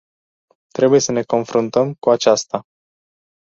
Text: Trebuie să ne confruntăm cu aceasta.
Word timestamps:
Trebuie 0.73 0.99
să 0.99 1.11
ne 1.11 1.23
confruntăm 1.23 1.93
cu 1.93 2.09
aceasta. 2.09 2.65